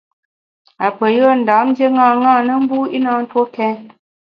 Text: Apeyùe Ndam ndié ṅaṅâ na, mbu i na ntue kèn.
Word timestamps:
Apeyùe 0.87 1.31
Ndam 1.41 1.65
ndié 1.69 1.87
ṅaṅâ 1.97 2.33
na, 2.47 2.53
mbu 2.63 2.77
i 2.95 2.97
na 3.03 3.11
ntue 3.21 3.43
kèn. 3.55 3.77